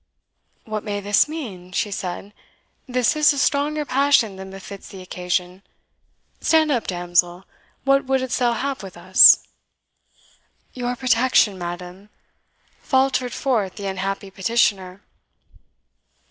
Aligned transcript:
"What 0.65 0.83
may 0.83 0.99
this 0.99 1.27
mean?" 1.27 1.71
she 1.73 1.91
said; 1.91 2.33
"this 2.87 3.15
is 3.15 3.33
a 3.33 3.37
stronger 3.37 3.85
passion 3.85 4.35
than 4.35 4.49
befits 4.49 4.89
the 4.89 4.99
occasion. 5.03 5.61
Stand 6.39 6.71
up, 6.71 6.87
damsel 6.87 7.45
what 7.83 8.05
wouldst 8.05 8.39
thou 8.39 8.53
have 8.53 8.81
with 8.81 8.97
us?" 8.97 9.43
"Your 10.73 10.95
protection, 10.95 11.55
madam," 11.59 12.09
faltered 12.81 13.31
forth 13.31 13.75
the 13.75 13.85
unhappy 13.85 14.31
petitioner. 14.31 15.03